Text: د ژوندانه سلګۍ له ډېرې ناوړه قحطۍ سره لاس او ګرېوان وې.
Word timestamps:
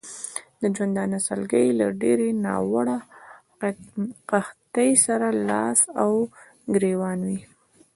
د 0.61 0.63
ژوندانه 0.75 1.17
سلګۍ 1.27 1.67
له 1.79 1.87
ډېرې 2.01 2.29
ناوړه 2.45 2.97
قحطۍ 4.29 4.91
سره 5.05 5.27
لاس 5.49 5.79
او 6.01 6.11
ګرېوان 6.75 7.19
وې. 7.27 7.39